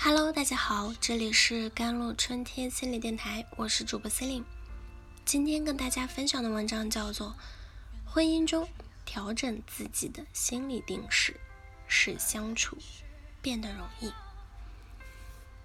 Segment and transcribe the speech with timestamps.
[0.00, 4.46] Hello，大家好，这里是甘露春天心理电台，我是主播 c e l i n e
[5.24, 7.34] 今天跟大家分享的文章叫做
[8.08, 8.68] 《婚姻中
[9.04, 11.34] 调整自己的心理定势，
[11.88, 12.78] 使相处
[13.42, 14.06] 变得容易》。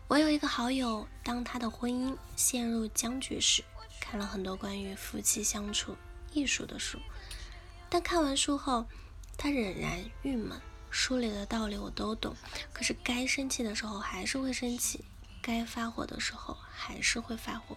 [0.07, 3.63] 我有一个好友，当他的婚姻陷入僵局时，
[4.01, 5.95] 看了很多关于夫妻相处
[6.31, 6.97] 艺术的书，
[7.87, 8.87] 但看完书后，
[9.37, 10.59] 他仍然郁闷。
[10.93, 12.35] 书里的道理我都懂，
[12.71, 15.03] 可是该生气的时候还是会生气，
[15.41, 17.75] 该发火的时候还是会发火。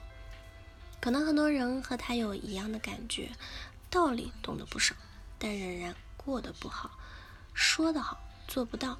[1.01, 3.31] 可能很多人和他有一样的感觉，
[3.89, 4.95] 道理懂得不少，
[5.39, 6.91] 但仍然过得不好，
[7.55, 8.99] 说得好做不到。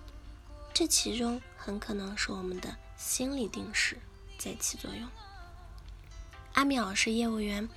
[0.73, 3.99] 这其中很可能是我们的心理定势
[4.39, 5.07] 在起作用。
[6.55, 7.69] 阿淼是业务员，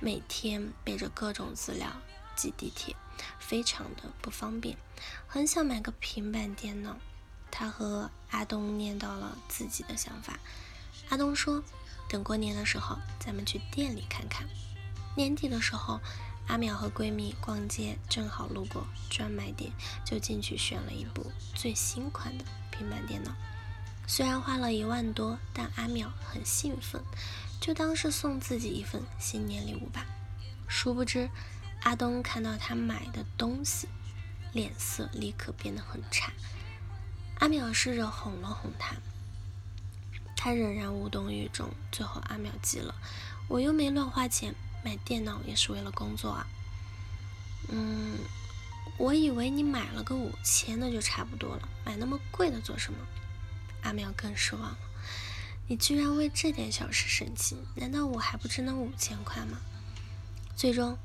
[0.00, 1.88] 每天背着各种资料
[2.34, 2.96] 挤地铁。
[3.46, 4.78] 非常的不方便，
[5.26, 6.96] 很想买个平板电脑。
[7.50, 10.38] 他和阿东念叨了自己的想法。
[11.10, 11.62] 阿东说
[12.08, 14.48] ：“等过年的时候，咱们去店里看看。”
[15.14, 16.00] 年底的时候，
[16.46, 19.70] 阿淼和闺蜜逛街，正好路过专卖店，
[20.02, 23.32] 就进去选了一部最新款的平板电脑。
[24.06, 27.02] 虽然花了一万多，但阿淼很兴奋，
[27.60, 30.06] 就当是送自己一份新年礼物吧。
[30.66, 31.28] 殊不知。
[31.84, 33.88] 阿东看到他买的东西，
[34.52, 36.32] 脸色立刻变得很差。
[37.38, 38.94] 阿淼试着哄了哄他，
[40.36, 41.68] 他仍然无动于衷。
[41.90, 42.94] 最后阿淼急了
[43.48, 46.46] ：“我又没乱花钱，买电脑也是为了工作啊。
[47.68, 48.16] ”“嗯，
[48.96, 52.98] 我以为你买了个五千的就差不多了，买那么贵的做什么？”
[53.82, 54.78] 阿淼更失望了
[55.66, 57.56] ：“你居然为这点小事生气？
[57.74, 59.58] 难道我还不值那五千块吗？”
[60.54, 60.96] 最终。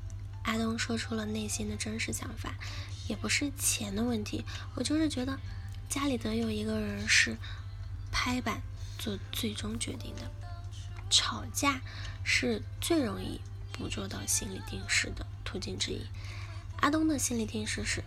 [0.48, 2.54] 阿东说出了内心的真实想法，
[3.06, 4.46] 也不是钱的问题，
[4.76, 5.38] 我就是觉得
[5.90, 7.36] 家里得有一个人是
[8.10, 8.62] 拍板
[8.98, 10.22] 做最终决定的。
[11.10, 11.82] 吵架
[12.24, 13.42] 是最容易
[13.74, 16.00] 捕捉到心理定势的途径之一。
[16.80, 18.02] 阿东的心理定势是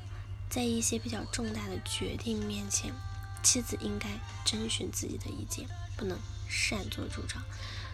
[0.49, 2.91] 在一些比较重大的决定面前，
[3.43, 4.09] 妻子应该
[4.43, 6.17] 征询自己的意见，不能
[6.49, 7.39] 擅作主张。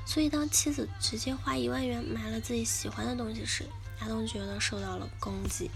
[0.05, 3.65] 所以当妻子直接花一万元买了自己喜欢的东西时，
[3.99, 5.71] 阿东觉得受到了攻击，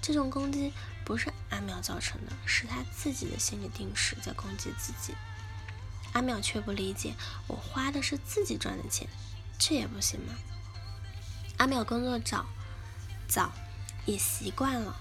[0.00, 0.72] 这种攻击
[1.04, 5.14] 不是阿淼造成的，是他自己的心理定势在攻击自己。
[6.12, 7.14] 阿淼却不理解，
[7.48, 9.08] 我花的是自己赚的钱，
[9.58, 10.34] 这也不行吗？
[11.56, 12.46] 阿淼工作早，
[13.26, 13.52] 早
[14.06, 14.96] 也习惯了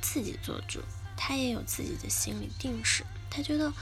[0.00, 0.80] 自己做主，
[1.16, 3.72] 他也有自己的心理定势，他觉得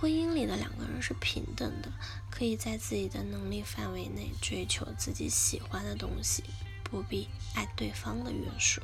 [0.00, 1.92] 婚姻里的两个人是平等的，
[2.30, 6.44] 可以在自己的能力范围内追求自己喜欢的东西。
[6.90, 8.82] 不必爱对方的约束，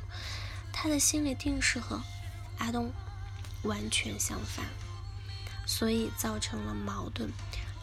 [0.71, 2.01] 他的心理定势和
[2.57, 2.91] 阿东
[3.63, 4.65] 完全相反，
[5.65, 7.29] 所以造成了矛盾。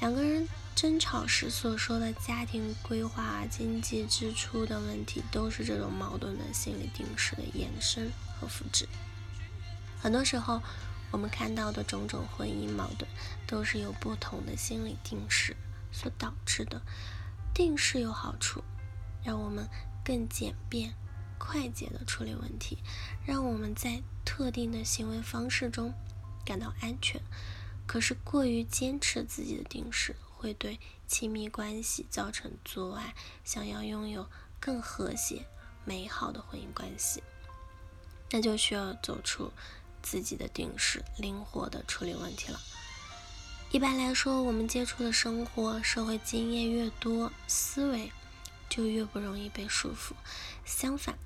[0.00, 8.10] 两个人争吵时所说的家庭规划、经济支出的问题，都是这种矛盾的心理定势的延伸
[8.40, 8.88] 和复制。
[10.00, 10.62] 很多时候，
[11.10, 13.08] 我们看到的种种婚姻矛盾，
[13.46, 15.56] 都是由不同的心理定势
[15.92, 16.82] 所导致的。
[17.54, 18.64] 定势有好处，
[19.22, 19.68] 让我们。
[20.04, 20.94] 更简便、
[21.38, 22.78] 快捷的处理问题，
[23.24, 25.94] 让我们在特定的行为方式中
[26.44, 27.20] 感到安全。
[27.86, 33.14] 可是，过于坚持自己的定势，会对亲密关系造成阻碍。
[33.44, 34.28] 想要拥有
[34.60, 35.46] 更和谐、
[35.84, 37.22] 美好的婚姻关系，
[38.30, 39.52] 那就需要走出
[40.02, 42.60] 自己的定势，灵活的处理问题了。
[43.70, 48.10] 一般来说，我们接触的生活、社会经验越多，思维。
[48.74, 50.14] 就越不容易被束缚。
[50.64, 51.16] 相反，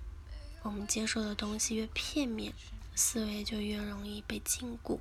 [0.60, 2.53] 我们接受的东西越片面，
[2.94, 4.98] 思维就越容易被禁锢。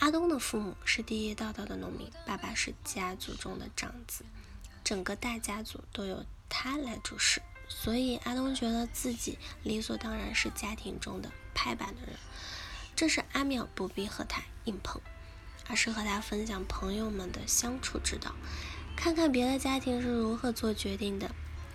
[0.00, 4.24] 阿东的父母是地地道道的农民，爸爸是家族中的长子，
[4.82, 12.16] 整个大家族都由他来主事，所以阿东觉得自己理所当然是家庭中的拍板的人。
[12.96, 15.00] 这是阿淼不必和他硬碰，
[15.68, 18.34] 而是和他分享朋友们的相处之道，
[18.96, 21.32] 看看别的家庭是如何做决定的。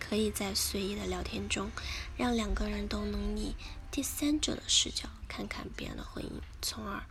[0.08, 1.70] 可以在随意的聊天中，
[2.16, 3.56] 让两个人都能以
[3.92, 6.30] 第三者的视角看看别人的婚姻，
[6.62, 7.04] 从而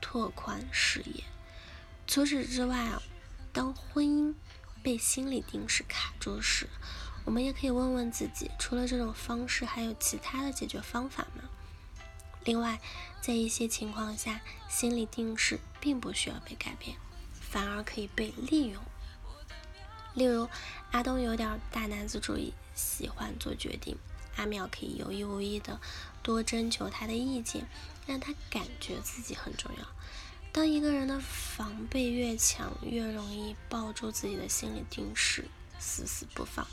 [0.00, 1.24] 拓宽视野。
[2.06, 3.02] 除此之外啊，
[3.52, 4.34] 当婚姻
[4.82, 6.68] 被心理定势卡住时，
[7.24, 11.48] 我们也可以问问自己，除了这种方式，还有其他的解决方法吗？
[12.44, 12.80] 另外，
[13.22, 16.98] 在一些情况下，心理定势并不需要被改变，
[17.32, 18.82] 反而可以被利用。
[20.14, 20.48] 例如，
[20.90, 23.96] 阿东有点大男子主义，喜欢做决定，
[24.36, 25.80] 阿淼可以有意无意的
[26.22, 27.66] 多征求他的意见，
[28.06, 29.86] 让他感觉自己很重要。
[30.52, 35.46] 当一个人的防备越强，越容易抱住自己的心理定势，
[35.78, 36.66] 死死不放。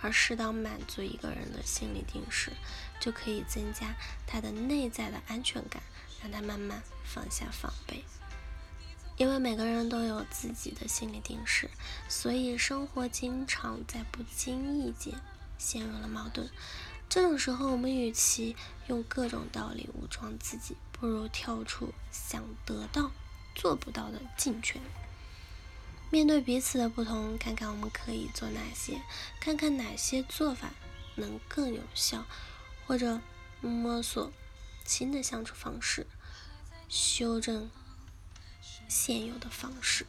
[0.00, 2.52] 而适当满足一个人的心理定势，
[3.00, 3.96] 就可以增加
[4.28, 5.82] 他的内在的安全感，
[6.22, 8.04] 让他慢慢放下防备。
[9.18, 11.68] 因为每个人都有自己的心理定势，
[12.08, 15.12] 所以生活经常在不经意间
[15.58, 16.48] 陷入了矛盾。
[17.08, 18.54] 这种时候，我们与其
[18.86, 23.10] 用各种道理武装自己，不如跳出想得到
[23.56, 24.80] 做不到的境圈。
[26.10, 29.02] 面对彼此的不同，看看我们可以做哪些，
[29.40, 30.70] 看看哪些做法
[31.16, 32.24] 能更有效，
[32.86, 33.20] 或者
[33.60, 34.32] 摸索
[34.84, 36.06] 新的相处方式，
[36.88, 37.68] 修正
[38.88, 40.06] 现有的方式，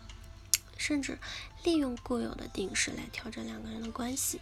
[0.78, 1.20] 甚至
[1.64, 4.40] 利用固有的定式来调整两个人的关系。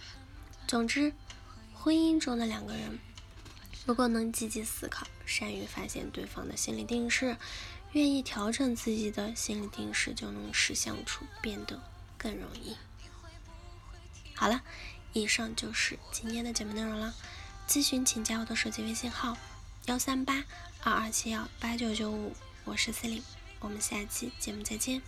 [0.68, 1.12] 总之，
[1.74, 3.00] 婚姻中的两个人
[3.86, 7.38] 如果能积极思考，善于发现对方的心理定势。
[7.94, 11.82] 愿意调整自己的心理定势，就能使相处变得
[12.18, 12.76] 更容易。
[14.36, 14.62] 好了，
[15.14, 17.16] 以上就是今天的节目内容了。
[17.66, 19.38] 咨询请加我的手机微信号：
[19.86, 20.44] 幺三八
[20.84, 22.36] 二二七幺八九九五，
[22.66, 23.24] 我是司令，
[23.60, 25.02] 我们下期节目再见。